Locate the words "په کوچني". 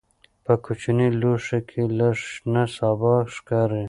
0.45-1.07